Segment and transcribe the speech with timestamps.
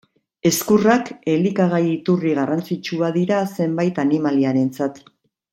[0.49, 5.03] Ezkurrak elikagai-iturri garrantzitsua dira zenbait animaliarentzat.